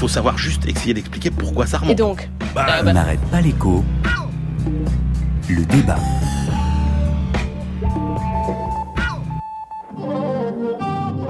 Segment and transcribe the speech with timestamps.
[0.00, 1.92] faut savoir juste essayer d'expliquer pourquoi ça remonte.
[1.92, 3.84] Et donc Bah, On n'arrête pas l'écho.
[5.46, 5.98] Le débat.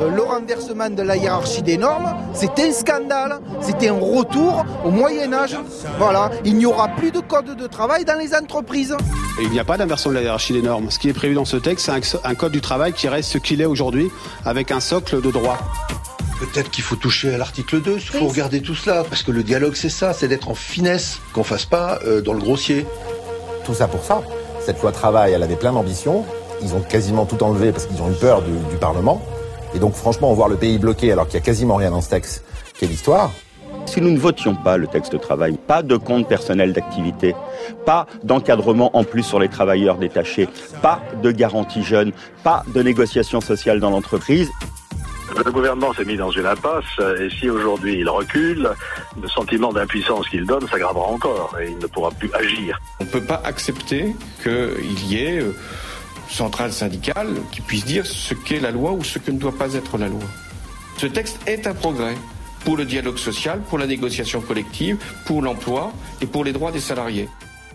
[0.01, 4.91] Euh, le renversement de la hiérarchie des normes, c'était un scandale, c'était un retour au
[4.93, 5.57] Moyen Âge.
[5.99, 8.97] Voilà, il n'y aura plus de code de travail dans les entreprises.
[9.41, 10.93] Et Il n'y a pas d'inversion de la hiérarchie des normes.
[10.93, 13.31] Ce qui est prévu dans ce texte, c'est un, un code du travail qui reste
[13.33, 14.11] ce qu'il est aujourd'hui,
[14.45, 15.59] avec un socle de droit.
[16.41, 19.43] Peut-être qu'il faut toucher à l'article 2, il faut regarder tout cela, parce que le
[19.43, 22.87] dialogue c'est ça, c'est d'être en finesse, qu'on fasse pas euh, dans le grossier.
[23.67, 24.23] Tout ça pour ça.
[24.65, 26.25] Cette loi travail, elle avait plein d'ambitions.
[26.63, 29.21] Ils ont quasiment tout enlevé parce qu'ils ont eu peur du, du Parlement.
[29.75, 32.09] Et donc franchement, voir le pays bloqué alors qu'il y a quasiment rien dans ce
[32.09, 32.43] texte,
[32.79, 33.31] quelle histoire
[33.85, 37.35] Si nous ne votions pas le texte de travail, pas de compte personnel d'activité,
[37.85, 40.49] pas d'encadrement en plus sur les travailleurs détachés,
[40.81, 42.13] pas de garantie jeune,
[42.43, 44.49] pas de négociation sociale dans l'entreprise,
[45.37, 46.85] Le gouvernement s'est mis dans une impasse
[47.21, 48.69] et si aujourd'hui il recule,
[49.21, 52.81] le sentiment d'impuissance qu'il donne s'aggravera encore et il ne pourra plus agir.
[52.99, 55.55] On ne peut pas accepter qu'il y ait euh,
[56.29, 59.75] centrale syndicale qui puisse dire ce qu'est la loi ou ce que ne doit pas
[59.75, 60.23] être la loi.
[60.97, 62.17] Ce texte est un progrès
[62.65, 66.81] pour le dialogue social, pour la négociation collective, pour l'emploi et pour les droits des
[66.81, 67.29] salariés.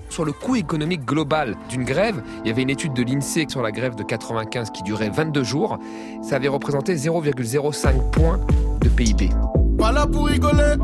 [0.10, 3.62] Sur le coût économique global d'une grève, il y avait une étude de l'INSEE sur
[3.62, 5.78] la grève de 95 qui durait 22 jours.
[6.22, 8.40] Ça avait représenté 0,05 points
[8.82, 9.30] de PIB.
[9.78, 10.76] Pas là pour rigoler.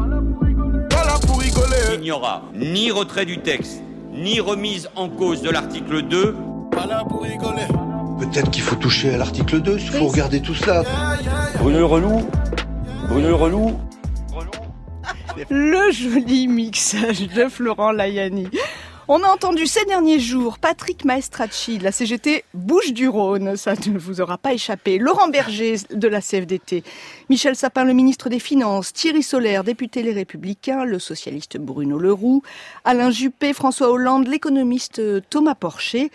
[0.90, 1.96] Pas là pour rigoler.
[1.96, 6.36] Il n'y aura ni retrait du texte, ni remise en cause de l'article 2.
[6.72, 7.68] Pas là pour rigoler.
[8.20, 10.84] Peut-être qu'il faut toucher à l'article 2, il faut regarder tout cela.
[11.60, 12.28] Bruno le relou
[13.08, 13.80] Bruno le relou
[15.50, 18.48] Le joli mixage de Florent Layani.
[19.14, 23.74] On a entendu ces derniers jours Patrick Maestracci de la CGT Bouche du Rhône, ça
[23.74, 26.82] ne vous aura pas échappé, Laurent Berger de la CFDT,
[27.30, 32.42] Michel Sapin, le ministre des Finances, Thierry Solaire, député Les Républicains, le socialiste Bruno Leroux,
[32.86, 36.10] Alain Juppé, François Hollande, l'économiste Thomas Porcher,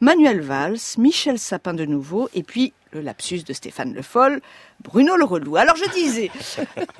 [0.00, 4.40] Manuel Valls, Michel Sapin de nouveau, et puis le lapsus de Stéphane Le Foll,
[4.82, 5.56] Bruno le relou.
[5.56, 6.30] Alors je disais,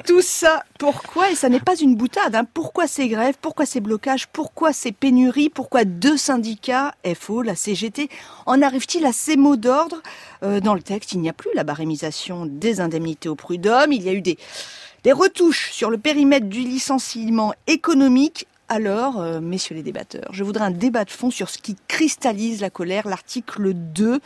[0.06, 3.80] tout ça, pourquoi, et ça n'est pas une boutade, hein, pourquoi ces grèves, pourquoi ces
[3.80, 8.08] blocages, pourquoi ces pénuries, pourquoi deux syndicats, FO, la CGT,
[8.46, 10.02] en arrive-t-il à ces mots d'ordre?
[10.42, 14.02] Euh, Dans le texte, il n'y a plus la barémisation des indemnités au prud'homme, il
[14.02, 14.38] y a eu des,
[15.10, 18.46] retouches sur le périmètre du licenciement économique.
[18.68, 22.60] Alors, euh, messieurs les débatteurs, je voudrais un débat de fond sur ce qui cristallise
[22.60, 24.20] la colère, l'article 2.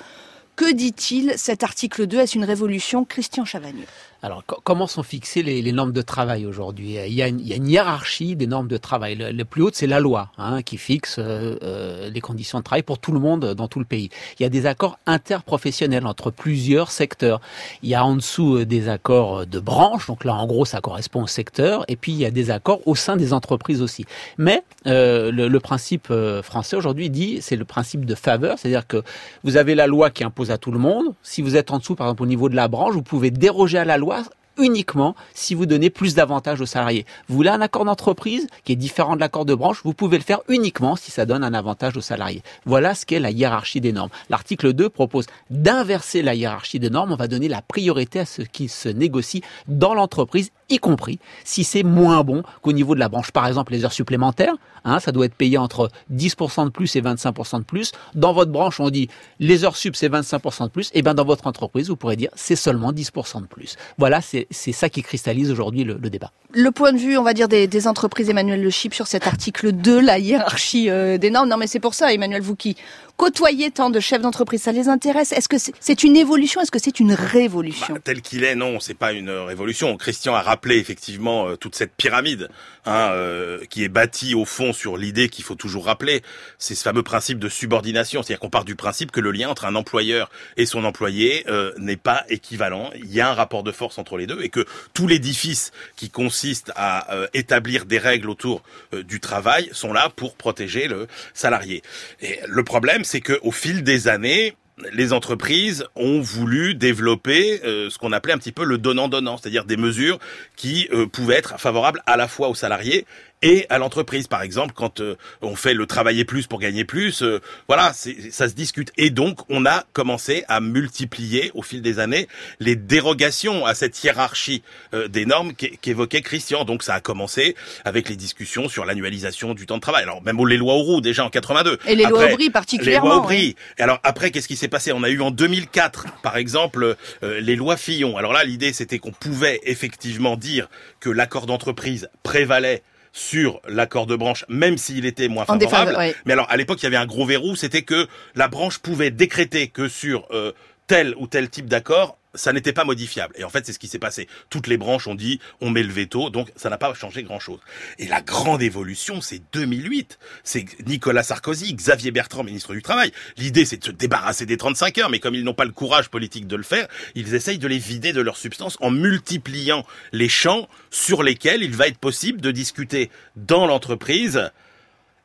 [0.56, 1.34] Que dit-il?
[1.36, 3.04] Cet article 2 Est-ce une révolution?
[3.04, 3.86] Christian Chavagneux
[4.24, 6.94] Alors, co- comment sont fixées les, les normes de travail aujourd'hui?
[7.08, 9.16] Il, y a une- il y a une hiérarchie des normes de travail.
[9.16, 12.62] Le, le plus haut, c'est la loi hein, qui fixe euh, euh, les conditions de
[12.62, 14.10] travail pour tout le monde dans tout le pays.
[14.38, 17.40] Il y a des accords interprofessionnels entre plusieurs secteurs.
[17.82, 20.64] Il y a en dessous euh, des accords euh, de branche, donc là, en gros,
[20.64, 21.84] ça correspond au secteur.
[21.88, 24.04] Et puis, il y a des accords au sein des entreprises aussi.
[24.38, 28.86] Mais euh, le, le principe euh, français aujourd'hui dit, c'est le principe de faveur, c'est-à-dire
[28.86, 29.02] que
[29.42, 31.06] vous avez la loi qui impose à tout le monde.
[31.24, 33.78] Si vous êtes en dessous, par exemple, au niveau de la branche, vous pouvez déroger
[33.78, 34.28] à la loi was
[34.58, 37.06] uniquement si vous donnez plus d'avantages aux salariés.
[37.28, 40.24] Vous voulez un accord d'entreprise qui est différent de l'accord de branche, vous pouvez le
[40.24, 42.42] faire uniquement si ça donne un avantage aux salariés.
[42.64, 44.10] Voilà ce qu'est la hiérarchie des normes.
[44.30, 47.12] L'article 2 propose d'inverser la hiérarchie des normes.
[47.12, 51.64] On va donner la priorité à ce qui se négocie dans l'entreprise, y compris si
[51.64, 53.30] c'est moins bon qu'au niveau de la branche.
[53.30, 57.02] Par exemple, les heures supplémentaires, hein, ça doit être payé entre 10% de plus et
[57.02, 57.92] 25% de plus.
[58.14, 59.08] Dans votre branche, on dit
[59.38, 60.90] les heures sup, c'est 25% de plus.
[60.94, 63.76] Et bien dans votre entreprise, vous pourrez dire c'est seulement 10% de plus.
[63.98, 66.32] Voilà, c'est c'est ça qui cristallise aujourd'hui le, débat.
[66.52, 69.26] Le point de vue, on va dire, des, des entreprises Emmanuel Le Chip sur cet
[69.26, 71.48] article 2, la hiérarchie euh, des normes.
[71.48, 72.76] Non, mais c'est pour ça, Emmanuel, vous qui
[73.16, 75.32] côtoyez tant de chefs d'entreprise, ça les intéresse?
[75.32, 76.60] Est-ce que c'est une évolution?
[76.60, 77.98] Est-ce que c'est une révolution?
[78.02, 79.96] Tel qu'il est, non, c'est pas une révolution.
[79.96, 82.48] Christian a rappelé effectivement euh, toute cette pyramide
[82.84, 86.22] hein, euh, qui est bâtie au fond sur l'idée qu'il faut toujours rappeler,
[86.58, 89.64] c'est ce fameux principe de subordination, c'est-à-dire qu'on part du principe que le lien entre
[89.64, 92.90] un employeur et son employé euh, n'est pas équivalent.
[92.96, 94.64] Il y a un rapport de force entre les deux et que
[94.94, 98.62] tout l'édifice qui consiste à euh, établir des règles autour
[98.94, 101.82] euh, du travail sont là pour protéger le salarié.
[102.20, 104.54] Et le problème, c'est que au fil des années,
[104.92, 109.64] les entreprises ont voulu développer euh, ce qu'on appelait un petit peu le donnant-donnant, c'est-à-dire
[109.64, 110.18] des mesures
[110.56, 113.06] qui euh, pouvaient être favorables à la fois aux salariés
[113.42, 114.26] et à l'entreprise.
[114.28, 118.48] Par exemple, quand euh, on fait le travailler plus pour gagner plus, euh, voilà, ça
[118.48, 118.92] se discute.
[118.96, 122.28] Et donc, on a commencé à multiplier au fil des années
[122.60, 124.62] les dérogations à cette hiérarchie
[124.94, 126.64] euh, des normes qu'é- qu'évoquait Christian.
[126.64, 130.02] Donc, ça a commencé avec les discussions sur l'annualisation du temps de travail.
[130.04, 131.78] Alors, même les lois Auroux, déjà en 82.
[131.86, 133.56] Et les lois Après, Aubry particulièrement, Les lois Aubry.
[133.78, 134.92] Et alors après, qu'est-ce qui s'est passé?
[134.92, 138.16] On a eu en 2004, par exemple, euh, les lois Fillon.
[138.16, 140.68] Alors là, l'idée, c'était qu'on pouvait effectivement dire
[141.00, 145.94] que l'accord d'entreprise prévalait sur l'accord de branche, même s'il était moins favorable.
[145.96, 146.14] ouais.
[146.24, 149.10] Mais alors, à l'époque, il y avait un gros verrou, c'était que la branche pouvait
[149.10, 150.52] décréter que sur euh,
[150.86, 153.34] tel ou tel type d'accord, ça n'était pas modifiable.
[153.36, 154.28] Et en fait, c'est ce qui s'est passé.
[154.50, 157.60] Toutes les branches ont dit, on met le veto, donc ça n'a pas changé grand-chose.
[157.98, 160.18] Et la grande évolution, c'est 2008.
[160.44, 163.12] C'est Nicolas Sarkozy, Xavier Bertrand, ministre du Travail.
[163.36, 166.08] L'idée, c'est de se débarrasser des 35 heures, mais comme ils n'ont pas le courage
[166.08, 170.28] politique de le faire, ils essayent de les vider de leur substance en multipliant les
[170.28, 174.50] champs sur lesquels il va être possible de discuter dans l'entreprise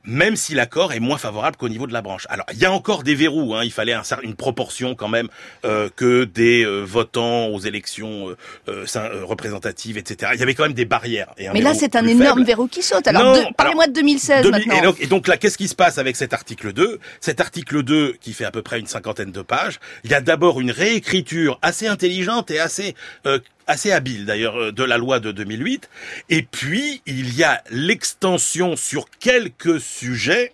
[0.08, 2.26] même si l'accord est moins favorable qu'au niveau de la branche.
[2.30, 3.54] Alors, il y a encore des verrous.
[3.54, 3.64] Hein.
[3.64, 5.28] Il fallait un une proportion quand même
[5.66, 8.36] euh, que des euh, votants aux élections
[8.70, 8.86] euh,
[9.24, 10.32] représentatives, etc.
[10.34, 11.34] Il y avait quand même des barrières.
[11.38, 12.48] Et Mais là, c'est un énorme faible.
[12.48, 13.06] verrou qui saute.
[13.08, 14.78] Alors, parlez-moi de 2016 2000 maintenant.
[14.78, 17.84] Et donc, et donc là, qu'est-ce qui se passe avec cet article 2 Cet article
[17.84, 20.72] 2, qui fait à peu près une cinquantaine de pages, il y a d'abord une
[20.72, 22.96] réécriture assez intelligente et assez
[23.26, 25.90] euh, assez habile d'ailleurs euh, de la loi de 2008.
[26.30, 30.54] Et puis, il y a l'extension sur quelques sujets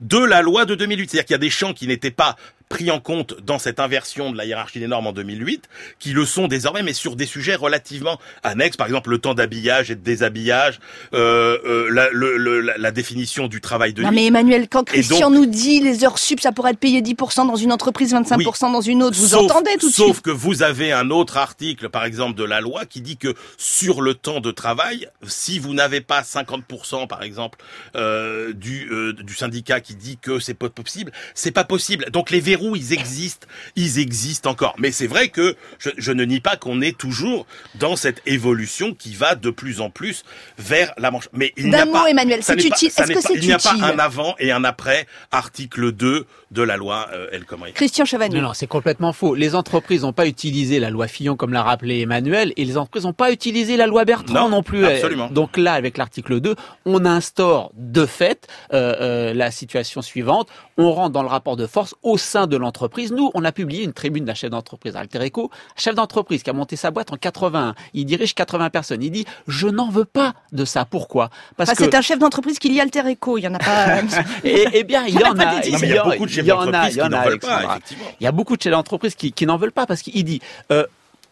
[0.00, 1.10] de la loi de 2008.
[1.10, 2.36] C'est-à-dire qu'il y a des champs qui n'étaient pas
[2.74, 5.68] pris en compte dans cette inversion de la hiérarchie des normes en 2008,
[6.00, 9.92] qui le sont désormais, mais sur des sujets relativement annexes, par exemple le temps d'habillage
[9.92, 10.80] et de déshabillage,
[11.12, 14.16] euh, euh, la, le- le- la- la définition du travail de Non nuit.
[14.16, 17.44] mais Emmanuel, quand Christian donc- nous dit les heures sup, ça pourrait être payé 10%
[17.46, 20.30] dans une entreprise, 25% dans une autre, vous Sauf- entendez tout de Sauf suite que
[20.32, 24.14] vous avez un autre article, par exemple, de la loi qui dit que sur le
[24.14, 27.60] temps de travail, si vous n'avez pas 50%, par exemple,
[27.94, 28.90] euh, du,
[29.22, 32.06] du syndicat qui dit que c'est pas possible, c'est pas possible.
[32.10, 33.46] Donc les verrous, ils existent,
[33.76, 34.74] ils existent encore.
[34.78, 38.94] Mais c'est vrai que je, je ne nie pas qu'on est toujours dans cette évolution
[38.94, 40.24] qui va de plus en plus
[40.58, 41.28] vers la manche.
[41.32, 42.88] Mais il n'y a pas, Emmanuel, c'est utile.
[42.88, 46.62] Est-ce que c'est Il n'y a pas un avant et un après article 2 de
[46.62, 47.72] la loi euh, El Khomri.
[47.72, 48.36] Christian Chevalier.
[48.40, 49.34] Non, non, c'est complètement faux.
[49.34, 53.04] Les entreprises n'ont pas utilisé la loi Fillon, comme l'a rappelé Emmanuel, et les entreprises
[53.04, 54.84] n'ont pas utilisé la loi Bertrand Non, non, plus.
[54.86, 55.28] absolument.
[55.30, 56.54] Donc là, avec l'article 2,
[56.86, 60.48] on instaure de fait euh, euh, la situation suivante.
[60.78, 63.12] On rentre dans le rapport de force au sein de l'entreprise.
[63.12, 66.76] Nous, on a publié une tribune d'un chef d'entreprise, Altereco, chef d'entreprise qui a monté
[66.76, 67.74] sa boîte en 81.
[67.94, 69.02] Il dirige 80 personnes.
[69.02, 70.84] Il dit, je n'en veux pas de ça.
[70.84, 71.30] Pourquoi?
[71.56, 74.00] Parce Enfin, c'est un chef d'entreprise qui lie Alter Eco, il y en a pas...
[74.44, 76.52] et, eh bien, il y en a il y a beaucoup de chefs il y
[76.52, 77.76] en a, d'entreprise il y en qui n'en a, veulent pas, Alexandra.
[77.76, 78.04] effectivement.
[78.20, 80.40] Il y a beaucoup de chefs d'entreprise qui, qui n'en veulent pas parce qu'il dit.
[80.70, 80.84] euh,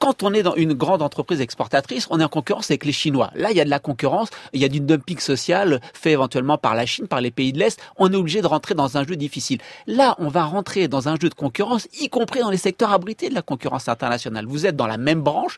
[0.02, 3.30] quand on est dans une grande entreprise exportatrice, on est en concurrence avec les Chinois.
[3.36, 6.58] Là, il y a de la concurrence, il y a du dumping social fait éventuellement
[6.58, 7.80] par la Chine, par les pays de l'Est.
[7.98, 9.58] On est obligé de rentrer dans un jeu difficile.
[9.86, 13.28] Là, on va rentrer dans un jeu de concurrence, y compris dans les secteurs abrités
[13.28, 14.44] de la concurrence internationale.
[14.44, 15.56] Vous êtes dans la même branche.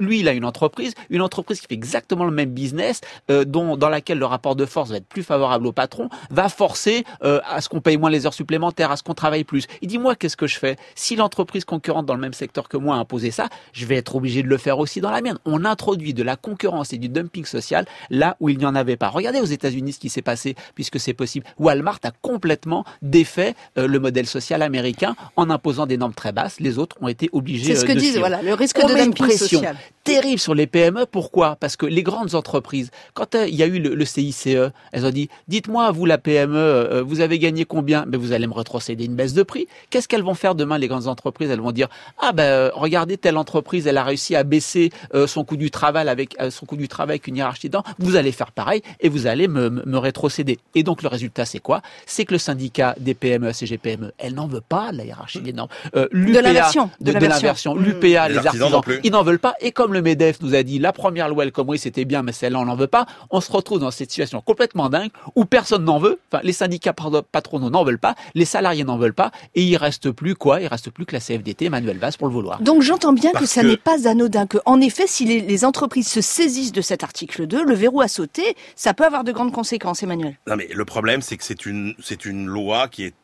[0.00, 3.00] Lui, il a une entreprise, une entreprise qui fait exactement le même business,
[3.30, 6.48] euh, dont dans laquelle le rapport de force va être plus favorable au patron, va
[6.48, 9.68] forcer euh, à ce qu'on paye moins les heures supplémentaires, à ce qu'on travaille plus.
[9.82, 10.74] Il dit moi, qu'est-ce que je fais?
[10.96, 13.48] Si l'entreprise concurrente dans le même secteur que moi a imposé ça,
[13.86, 15.38] vais être obligé de le faire aussi dans la mienne.
[15.44, 18.96] On introduit de la concurrence et du dumping social là où il n'y en avait
[18.96, 19.08] pas.
[19.08, 21.46] Regardez aux États-Unis ce qui s'est passé, puisque c'est possible.
[21.58, 26.60] Walmart a complètement défait euh, le modèle social américain en imposant des normes très basses.
[26.60, 27.74] Les autres ont été obligés.
[27.74, 28.28] C'est ce euh, que de disent, suivre.
[28.28, 29.76] voilà, le risque On de dumping pression social.
[30.04, 31.06] terrible sur les PME.
[31.10, 31.56] Pourquoi?
[31.56, 34.46] Parce que les grandes entreprises, quand euh, il y a eu le, le CICE,
[34.92, 38.04] elles ont dit dites-moi, vous la PME, vous avez gagné combien?
[38.06, 39.66] Mais vous allez me retrocéder une baisse de prix.
[39.90, 41.50] Qu'est-ce qu'elles vont faire demain les grandes entreprises?
[41.50, 41.88] Elles vont dire
[42.20, 46.08] ah ben regardez telle entreprise, elle a réussi à baisser euh, son coût du travail
[46.08, 47.82] avec euh, son coût du travail avec une hiérarchie dedans.
[47.98, 50.58] Vous allez faire pareil et vous allez me, me, me rétrocéder.
[50.74, 51.82] Et donc le résultat c'est quoi?
[52.06, 55.52] C'est que le syndicat des PME, CGPME, elle n'en veut pas de la hiérarchie des
[55.52, 55.68] normes.
[55.96, 57.74] Euh, l'UPA, l'inversion, de de, de l'inversion.
[57.74, 57.82] Mmh.
[57.82, 59.54] L'UPA, Les les, artisans non ils n'en veulent pas.
[59.60, 62.32] Et comme le MEDEF nous a dit, la première loi El Khomri, c'était bien, mais
[62.32, 65.84] celle-là, on n'en veut pas, on se retrouve dans cette situation complètement dingue où personne
[65.84, 66.18] n'en veut.
[66.30, 66.94] Enfin, les syndicats
[67.32, 70.60] patronaux n'en veulent pas, les salariés n'en veulent pas, et il reste plus quoi?
[70.60, 72.60] Il reste plus que la CFDT, Emmanuel Valls, pour le vouloir.
[72.62, 75.64] Donc j'entends bien que ça que- n'est pas anodin, que en effet, si les, les
[75.64, 79.32] entreprises se saisissent de cet article 2, le verrou à sauter, ça peut avoir de
[79.32, 80.38] grandes conséquences, Emmanuel.
[80.46, 83.14] Non mais le problème c'est que c'est une c'est une loi qui est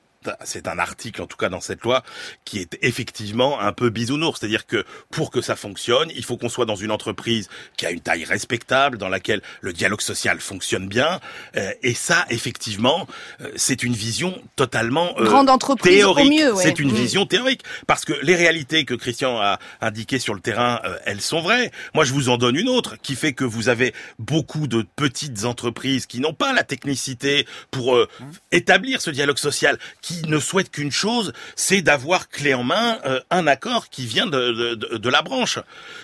[0.45, 2.03] c'est un article en tout cas dans cette loi
[2.45, 6.49] qui est effectivement un peu bisounours, c'est-à-dire que pour que ça fonctionne, il faut qu'on
[6.51, 10.89] soit dans une entreprise qui a une taille respectable, dans laquelle le dialogue social fonctionne
[10.89, 11.21] bien,
[11.57, 13.07] euh, et ça effectivement,
[13.41, 16.27] euh, c'est une vision totalement euh, Grande entreprise théorique.
[16.27, 16.63] au mieux, ouais.
[16.63, 16.95] C'est une Mm.
[16.97, 21.21] vision théorique parce que les réalités que Christian a indiquées sur le terrain, euh, elles
[21.23, 21.71] sont vraies.
[21.95, 25.45] Moi, je vous en donne une autre qui fait que vous avez beaucoup de petites
[25.45, 28.09] entreprises qui n'ont pas la technicité pour euh,
[28.53, 33.21] établir ce dialogue social, qui ne souhaitent qu'une chose, c'est d'avoir clé en main euh,
[33.31, 35.59] un accord qui vient de, de, de- la branche.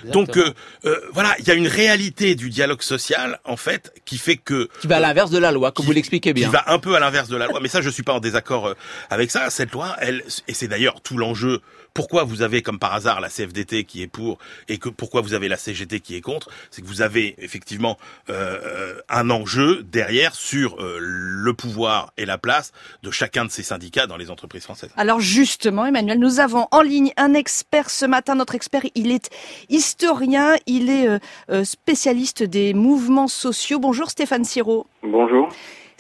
[0.05, 0.53] Donc euh,
[0.85, 4.69] euh, voilà, il y a une réalité du dialogue social en fait qui fait que
[4.81, 6.49] Qui va à l'inverse de la loi, comme vous l'expliquez bien.
[6.49, 7.61] qui va un peu à l'inverse de la loi.
[7.61, 8.75] Mais ça, je suis pas en désaccord euh,
[9.11, 9.49] avec ça.
[9.51, 11.61] Cette loi, elle, et c'est d'ailleurs tout l'enjeu.
[11.95, 14.39] Pourquoi vous avez, comme par hasard, la CFDT qui est pour
[14.69, 17.99] et que pourquoi vous avez la CGT qui est contre, c'est que vous avez effectivement
[18.29, 23.51] euh, euh, un enjeu derrière sur euh, le pouvoir et la place de chacun de
[23.51, 24.91] ces syndicats dans les entreprises françaises.
[24.97, 28.35] Alors justement, Emmanuel, nous avons en ligne un expert ce matin.
[28.35, 29.31] Notre expert, il est
[29.69, 31.19] historien, il est euh,
[31.51, 33.79] euh, spécialiste des mouvements sociaux.
[33.79, 34.87] Bonjour Stéphane Siro.
[35.03, 35.49] Bonjour.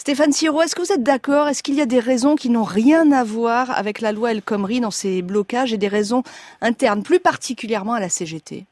[0.06, 1.48] Stéphane Siro, est-ce que vous êtes d'accord?
[1.48, 4.40] Est-ce qu'il y a des raisons qui n'ont rien à voir avec la loi El
[4.40, 6.22] Khomri dans ces blocages et des raisons
[6.60, 8.66] internes, plus particulièrement à la CGT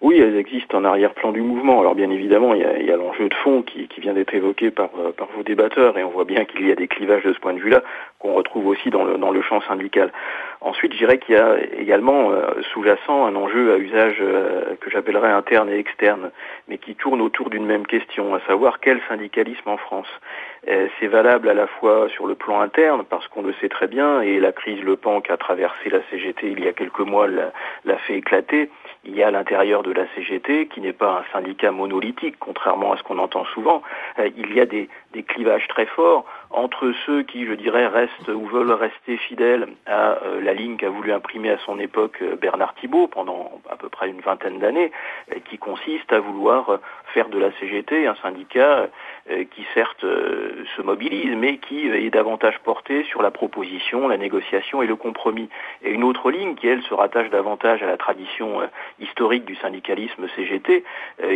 [0.00, 1.80] Oui, elles existent en arrière-plan du mouvement.
[1.80, 4.90] Alors bien évidemment, il y a, l'enjeu de fond qui, qui vient d'être évoqué par,
[4.96, 7.40] euh, par vos débatteurs, et on voit bien qu'il y a des clivages de ce
[7.40, 7.82] point de vue-là
[8.20, 10.12] qu'on retrouve aussi dans le, dans le champ syndical.
[10.60, 14.88] Ensuite, je dirais qu'il y a également euh, sous-jacent un enjeu à usage euh, que
[14.88, 16.30] j'appellerais interne et externe,
[16.68, 20.08] mais qui tourne autour d'une même question, à savoir quel syndicalisme en France?
[20.68, 23.86] Euh, C'est valable à la fois sur le plan interne, parce qu'on le sait très
[23.86, 27.00] bien, et la crise Le Pen qui a traversé la CGT il y a quelques
[27.00, 27.52] mois l'a
[27.84, 28.70] l'a fait éclater.
[29.04, 32.92] Il y a à l'intérieur de la CGT, qui n'est pas un syndicat monolithique, contrairement
[32.92, 33.82] à ce qu'on entend souvent,
[34.18, 38.28] euh, il y a des, des clivages très forts entre ceux qui, je dirais, restent
[38.28, 42.36] ou veulent rester fidèles à euh, la ligne qu'a voulu imprimer à son époque euh,
[42.36, 44.90] Bernard Thibault pendant à peu près une vingtaine d'années,
[45.32, 46.78] euh, qui consiste à vouloir
[47.12, 48.88] faire de la CGT un syndicat
[49.50, 54.86] qui certes se mobilise, mais qui est davantage porté sur la proposition, la négociation et
[54.86, 55.48] le compromis.
[55.82, 58.60] Et une autre ligne qui, elle, se rattache davantage à la tradition
[59.00, 60.84] historique du syndicalisme CGT,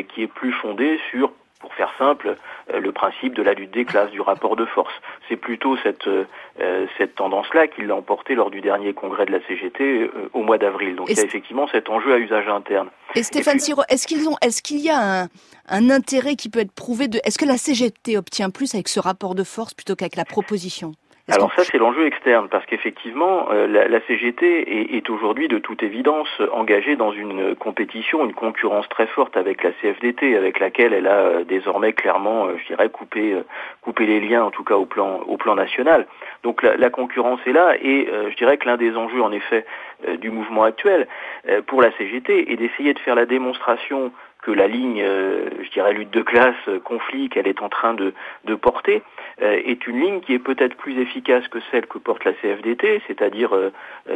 [0.09, 2.37] qui est plus fondée sur pour faire simple,
[2.73, 4.92] euh, le principe de la lutte des classes, du rapport de force.
[5.28, 6.25] C'est plutôt cette, euh,
[6.61, 10.42] euh, cette tendance-là qui l'a emporté lors du dernier congrès de la CGT euh, au
[10.42, 10.97] mois d'avril.
[10.97, 12.90] Donc Et il y a effectivement cet enjeu à usage interne.
[13.14, 15.28] Et Stéphane Siro, est-ce qu'ils ont, est-ce qu'il y a un,
[15.69, 19.00] un intérêt qui peut être prouvé de, est-ce que la CGT obtient plus avec ce
[19.00, 20.92] rapport de force plutôt qu'avec la proposition?
[21.31, 25.59] Alors ça, c'est l'enjeu externe, parce qu'effectivement, euh, la, la CGT est, est aujourd'hui de
[25.59, 30.93] toute évidence engagée dans une compétition, une concurrence très forte avec la CFDT, avec laquelle
[30.93, 33.45] elle a euh, désormais clairement, euh, je dirais, coupé, euh,
[33.83, 36.09] coupé les liens, en tout cas au plan, au plan national.
[36.43, 39.31] Donc la, la concurrence est là, et euh, je dirais que l'un des enjeux, en
[39.31, 39.64] effet,
[40.09, 41.07] euh, du mouvement actuel
[41.49, 44.11] euh, pour la CGT est d'essayer de faire la démonstration
[44.42, 47.94] que la ligne, euh, je dirais, lutte de classe, euh, conflit qu'elle est en train
[47.94, 48.12] de,
[48.56, 49.02] porter,
[49.40, 53.00] euh, est une ligne qui est peut-être plus efficace que celle que porte la CFDT,
[53.06, 53.50] c'est-à-dire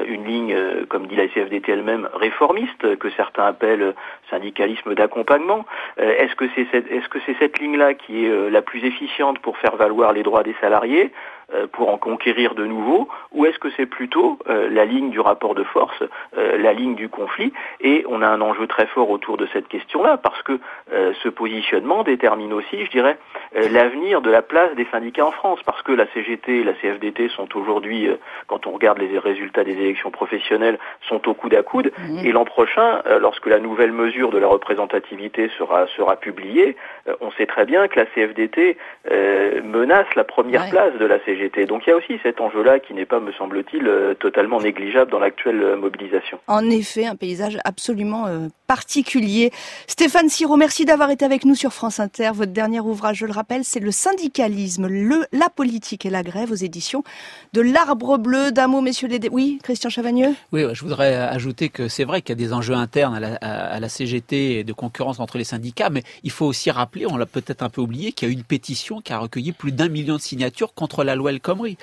[0.07, 0.57] une ligne,
[0.89, 3.95] comme dit la CFDT elle-même, réformiste, que certains appellent
[4.31, 5.65] syndicalisme d'accompagnement.
[5.97, 9.77] Est-ce que c'est cette, que c'est cette ligne-là qui est la plus efficiente pour faire
[9.77, 11.13] valoir les droits des salariés?
[11.73, 15.55] Pour en conquérir de nouveaux, ou est-ce que c'est plutôt euh, la ligne du rapport
[15.55, 16.03] de force,
[16.37, 19.69] euh, la ligne du conflit Et on a un enjeu très fort autour de cette
[19.69, 20.59] question-là, parce que
[20.93, 23.17] euh, ce positionnement détermine aussi, je dirais,
[23.57, 26.73] euh, l'avenir de la place des syndicats en France, parce que la CGT et la
[26.75, 28.17] CFDT sont aujourd'hui, euh,
[28.49, 31.93] quand on regarde les résultats des élections professionnelles, sont au coude à coude,
[32.25, 36.77] et l'an prochain, euh, lorsque la nouvelle mesure de la représentativité sera, sera publiée,
[37.09, 38.77] euh, on sait très bien que la CFDT
[39.13, 40.71] euh, menace la première Ouais.
[40.71, 41.36] place de la CGT.
[41.69, 45.11] Donc il y a aussi cet enjeu-là qui n'est pas, me semble-t-il, euh, totalement négligeable
[45.11, 46.39] dans l'actuelle euh, mobilisation.
[46.47, 49.51] En effet, un paysage absolument euh, particulier.
[49.87, 52.31] Stéphane Siro, merci d'avoir été avec nous sur France Inter.
[52.35, 56.51] Votre dernier ouvrage, je le rappelle, c'est Le syndicalisme, le, la politique et la grève
[56.51, 57.05] aux éditions
[57.53, 58.51] de l'Arbre Bleu.
[58.53, 59.19] D'un mot, messieurs les...
[59.19, 60.35] dé- Oui, Christian Chavagneux?
[60.53, 63.35] Oui, je voudrais ajouter que c'est vrai qu'il y a des enjeux internes à la,
[63.41, 67.07] à- à la CGT et de concurrence entre les syndicats, mais il faut aussi rappeler,
[67.07, 69.53] on l'a peut-être un peu oublié, qu'il y a eu une pétition qui a recueilli
[69.53, 71.26] plus d'un million de signatures contre la loi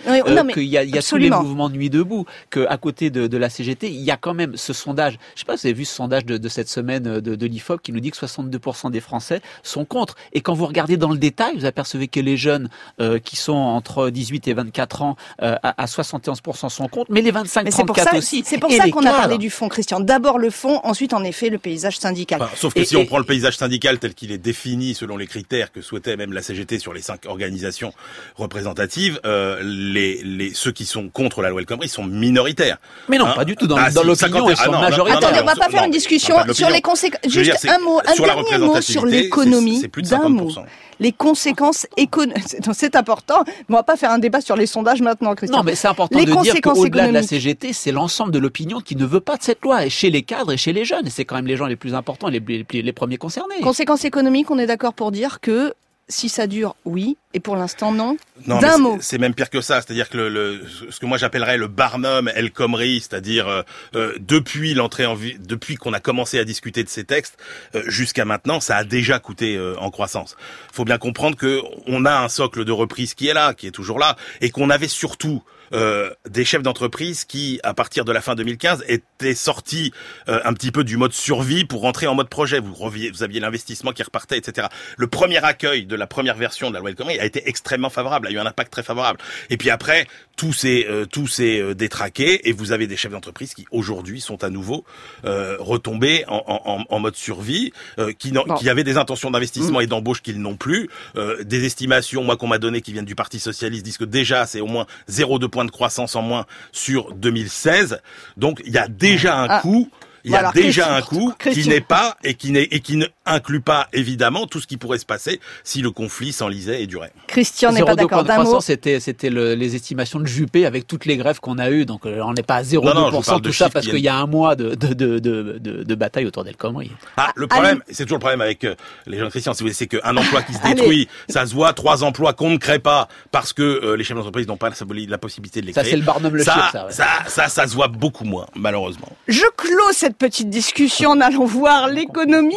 [0.07, 2.77] Oui, Euh, qu'il y a, il y a tous les mouvements Nuit debout, que à
[2.77, 5.17] côté de, de la CGT, il y a quand même ce sondage.
[5.35, 7.45] Je sais pas, si vous avez vu ce sondage de, de cette semaine de, de
[7.45, 10.15] l'IFOP qui nous dit que 62% des Français sont contre.
[10.33, 12.69] Et quand vous regardez dans le détail, vous apercevez que les jeunes
[13.01, 17.21] euh, qui sont entre 18 et 24 ans euh, à, à 71% sont contre, mais
[17.21, 18.43] les 25 Mais c'est pour 34 ça, aussi.
[18.45, 19.99] c'est pour ça qu'on a parlé du fond, Christian.
[19.99, 22.41] D'abord le fond, ensuite en effet le paysage syndical.
[22.41, 25.17] Enfin, sauf que Et- si on prend le paysage syndical tel qu'il est défini selon
[25.17, 27.93] les critères que souhaitait même la CGT sur les cinq organisations
[28.35, 32.77] représentatives, euh, euh, les, les ceux qui sont contre la loi El Khomri sont minoritaires.
[33.09, 33.67] Mais non, Hein pas du tout.
[33.67, 35.17] Dans, Ah, dans l'opinion, 50 ils sont ah, majoritaires.
[35.17, 37.19] Attendez, on va pas faire non, une discussion sur les conséquences.
[37.31, 39.79] Juste dire, un mot, un sur la dernier mot sur l'économie.
[39.79, 40.49] c'est- plus de d'un mot.
[40.49, 40.65] 50%.
[40.99, 42.37] Les conséquences économiques.
[42.73, 43.43] C'est important.
[43.69, 45.57] On va pas faire un débat sur les sondages maintenant, Christian.
[45.57, 47.23] Non, mais c'est important les de dire conséquences qu'au-delà de la.
[47.23, 50.21] CGT, c'est l'ensemble de l'opinion qui ne veut pas de cette loi, et chez les
[50.21, 51.07] cadres et chez les jeunes.
[51.07, 53.55] Et c'est quand même les gens les plus importants, les, les premiers concernés.
[53.61, 55.73] Conséquences économiques, on est d'accord pour dire que
[56.09, 58.17] si ça dure, oui, et pour l'instant, non.
[58.45, 58.97] Non, D'un c'est- mot.
[59.01, 59.81] C'est même pire que ça.
[59.81, 63.61] C'est-à-dire que le, le- ce que moi j'appellerais le barnum El Khomri, c'est-à-dire euh,
[63.95, 67.37] euh, depuis l'entrée en vie, depuis qu'on a commencé à discuter de ces textes
[67.75, 70.35] euh, jusqu'à maintenant, ça a déjà coûté euh, en croissance.
[70.71, 73.67] Il faut bien comprendre que on a un socle de reprise qui est là, qui
[73.67, 75.41] est toujours là, et qu'on avait surtout
[75.73, 79.91] euh, des chefs d'entreprise qui, à partir de la fin 2015, étaient sortis
[80.27, 82.59] euh, un petit peu du mode survie pour rentrer en mode projet.
[82.59, 84.67] Vous, vous aviez l'investissement qui repartait, etc.
[84.97, 87.89] Le premier accueil de la première version de la loi El Khomri a été extrêmement
[87.89, 89.19] favorable, a eu un impact très favorable.
[89.49, 93.11] Et puis après, tout s'est euh, tout s'est euh, détraqué et vous avez des chefs
[93.11, 94.83] d'entreprise qui aujourd'hui sont à nouveau
[95.25, 98.43] euh, retombés en, en, en- mode survie, euh, qui, Bon.
[98.55, 100.89] qui avaient des intentions d'investissement et d'embauche qu'ils n'ont plus.
[101.15, 104.45] Euh, des estimations, moi qu'on m'a donné, qui viennent du Parti socialiste, disent que déjà
[104.45, 107.99] c'est au moins 0,2 points de croissance en moins sur 2016.
[108.37, 109.59] Donc il y a déjà un Ah.
[109.61, 109.89] coût.
[110.25, 112.95] Il y a Voilà, déjà un coût qui n'est pas et qui n'est et qui
[112.95, 116.87] ne inclut pas évidemment tout ce qui pourrait se passer si le conflit s'enlisait et
[116.87, 117.13] durait.
[117.27, 118.23] Christian n'est pas 0,2 d'accord.
[118.23, 118.61] D'un mot.
[118.61, 121.85] c'était c'était le- les estimations de Juppé avec toutes les grèves qu'on a eues.
[121.85, 123.69] Donc euh, on n'est pas à 0,2%, Non, non, je vous parle de tout ça
[123.69, 126.43] parce qui qu'il y a un mois de, de, de, de, de, de bataille autour
[126.43, 126.91] d'El Khomri.
[127.17, 128.75] Ah, le problème, c'est toujours le problème avec euh,
[129.07, 131.73] les jeunes chrétiens, si vous voulez, c'est qu'un emploi qui se détruit, ça se voit,
[131.73, 134.75] trois emplois qu'on ne crée pas parce que euh, les chefs d'entreprise n'ont pas la,
[135.07, 135.91] la possibilité de les Ça, créer.
[135.91, 136.91] c'est le Barnum le ça, ça, ouais.
[136.91, 139.09] ça, ça, ça se voit beaucoup moins, malheureusement.
[139.27, 142.55] Je clôt cette petite discussion en allant voir l'économie.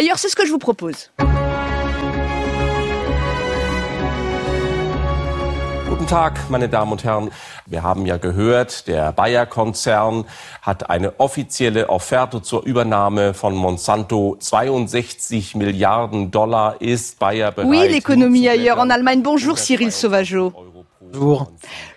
[0.00, 1.10] Ailleurs, c'est ce que je vous propose.
[5.90, 7.30] Guten Tag, meine Damen und Herren.
[7.66, 10.24] Wir haben ja gehört, der Bayer-Konzern
[10.62, 14.38] hat eine offizielle Offerte zur Übernahme von Monsanto.
[14.40, 17.68] 62 Milliarden Dollar ist Bayer bereit.
[17.68, 19.22] Oui, l'économie ailleurs en Allemagne.
[19.22, 20.54] Bonjour Cyril Sauvageau.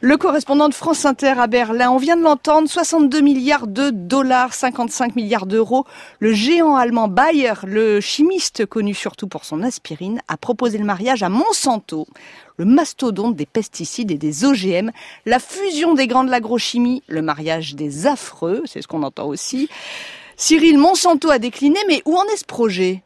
[0.01, 4.53] Le correspondant de France Inter à Berlin, on vient de l'entendre, 62 milliards de dollars,
[4.53, 5.85] 55 milliards d'euros.
[6.19, 11.23] Le géant allemand Bayer, le chimiste connu surtout pour son aspirine, a proposé le mariage
[11.23, 12.07] à Monsanto,
[12.57, 14.91] le mastodonte des pesticides et des OGM,
[15.25, 19.69] la fusion des grands de l'agrochimie, le mariage des affreux, c'est ce qu'on entend aussi.
[20.37, 23.03] Cyril, Monsanto a décliné, mais où en est ce projet?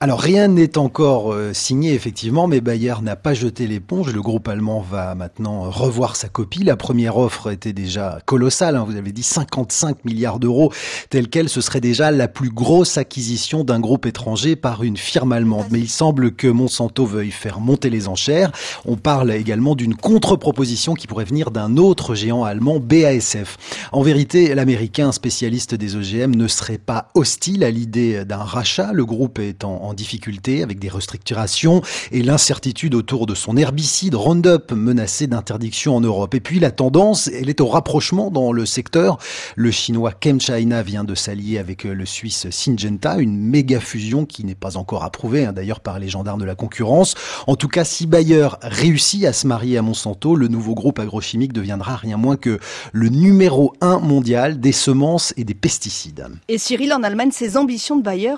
[0.00, 4.12] Alors rien n'est encore euh, signé effectivement, mais Bayer n'a pas jeté l'éponge.
[4.12, 6.62] Le groupe allemand va maintenant revoir sa copie.
[6.62, 8.76] La première offre était déjà colossale.
[8.76, 8.84] hein.
[8.86, 10.72] Vous avez dit 55 milliards d'euros,
[11.08, 15.32] telle quelle ce serait déjà la plus grosse acquisition d'un groupe étranger par une firme
[15.32, 15.66] allemande.
[15.70, 18.50] Mais il semble que Monsanto veuille faire monter les enchères.
[18.84, 23.56] On parle également d'une contre-proposition qui pourrait venir d'un autre géant allemand, BASF.
[23.92, 28.92] En vérité, l'américain spécialiste des OGM ne serait pas hostile à l'idée d'un rachat.
[28.92, 34.72] Le groupe est en, difficulté avec des restructurations et l'incertitude autour de son herbicide Roundup
[34.72, 36.34] menacé d'interdiction en Europe.
[36.34, 39.18] Et puis la tendance, elle est au rapprochement dans le secteur.
[39.54, 44.54] Le chinois ChemChina vient de s'allier avec le suisse Syngenta, une méga fusion qui n'est
[44.54, 47.14] pas encore approuvée hein, d'ailleurs par les gendarmes de la concurrence.
[47.46, 51.52] En tout cas, si Bayer réussit à se marier à Monsanto, le nouveau groupe agrochimique
[51.52, 52.58] deviendra rien moins que
[52.92, 56.26] le numéro un mondial des semences et des pesticides.
[56.48, 58.34] Et Cyril, en Allemagne, ses ambitions de Bayer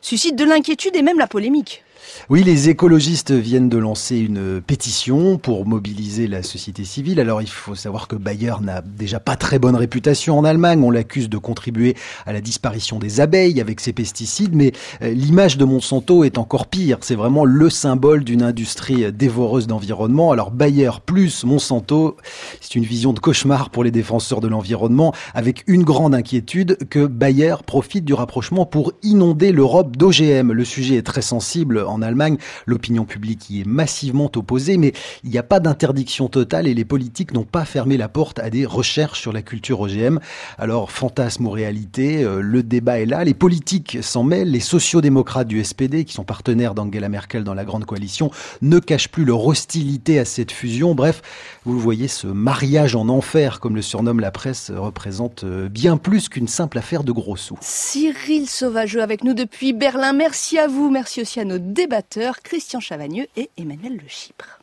[0.00, 1.82] suscitent de l'inquiétude et même la polémique.
[2.28, 7.20] Oui, les écologistes viennent de lancer une pétition pour mobiliser la société civile.
[7.20, 10.82] Alors il faut savoir que Bayer n'a déjà pas très bonne réputation en Allemagne.
[10.82, 11.94] On l'accuse de contribuer
[12.26, 16.66] à la disparition des abeilles avec ses pesticides, mais euh, l'image de Monsanto est encore
[16.66, 16.98] pire.
[17.00, 20.32] C'est vraiment le symbole d'une industrie dévoreuse d'environnement.
[20.32, 22.16] Alors Bayer plus Monsanto,
[22.60, 27.06] c'est une vision de cauchemar pour les défenseurs de l'environnement, avec une grande inquiétude que
[27.06, 30.52] Bayer profite du rapprochement pour inonder l'Europe d'OGM.
[30.52, 34.92] Le sujet est très sensible en Allemagne, l'opinion publique y est massivement opposée, mais
[35.24, 38.50] il n'y a pas d'interdiction totale et les politiques n'ont pas fermé la porte à
[38.50, 40.18] des recherches sur la culture OGM.
[40.58, 43.24] Alors, fantasme ou réalité, euh, le débat est là.
[43.24, 47.64] Les politiques s'en mêlent, les sociodémocrates du SPD, qui sont partenaires d'Angela Merkel dans la
[47.64, 48.30] grande coalition,
[48.62, 50.94] ne cachent plus leur hostilité à cette fusion.
[50.94, 51.22] Bref,
[51.64, 55.96] vous le voyez, ce mariage en enfer, comme le surnomme la presse, représente euh, bien
[55.96, 57.58] plus qu'une simple affaire de gros sous.
[57.60, 60.12] Cyril Sauvageux avec nous depuis Berlin.
[60.12, 64.58] Merci à vous, merci aussi à nos débatteurs Christian Chavagneux et Emmanuel Le Chypre.